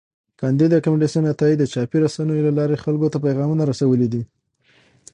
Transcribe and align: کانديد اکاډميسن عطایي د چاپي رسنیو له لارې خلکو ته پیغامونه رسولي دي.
کانديد 0.41 0.71
اکاډميسن 0.77 1.23
عطایي 1.33 1.55
د 1.57 1.63
چاپي 1.73 1.97
رسنیو 2.05 2.45
له 2.47 2.51
لارې 2.57 2.81
خلکو 2.83 3.07
ته 3.13 3.17
پیغامونه 3.25 3.63
رسولي 3.71 4.07
دي. 4.13 4.23